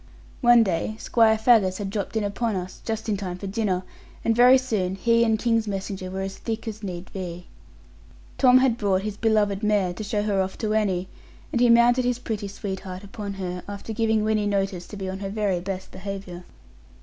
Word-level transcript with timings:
One 0.41 0.63
day 0.63 0.95
Squire 0.97 1.37
Faggus 1.37 1.77
had 1.77 1.91
dropped 1.91 2.15
in 2.17 2.23
upon 2.23 2.55
us, 2.55 2.81
just 2.83 3.07
in 3.07 3.17
time 3.17 3.37
for 3.37 3.45
dinner; 3.45 3.83
and 4.25 4.35
very 4.35 4.57
soon 4.57 4.95
he 4.95 5.23
and 5.23 5.37
King's 5.37 5.67
messenger 5.67 6.09
were 6.09 6.21
as 6.21 6.39
thick 6.39 6.67
as 6.67 6.81
need 6.81 7.13
be. 7.13 7.45
Tom 8.39 8.57
had 8.57 8.79
brought 8.79 9.03
his 9.03 9.15
beloved 9.15 9.61
mare 9.61 9.93
to 9.93 10.03
show 10.03 10.23
her 10.23 10.41
off 10.41 10.57
to 10.57 10.73
Annie, 10.73 11.07
and 11.51 11.61
he 11.61 11.69
mounted 11.69 12.03
his 12.03 12.17
pretty 12.17 12.47
sweetheart 12.47 13.03
upon 13.03 13.35
her, 13.35 13.61
after 13.69 13.93
giving 13.93 14.23
Winnie 14.23 14.47
notice 14.47 14.87
to 14.87 14.97
be 14.97 15.07
on 15.07 15.19
her 15.19 15.29
very 15.29 15.59
best 15.59 15.91
behaviour. 15.91 16.45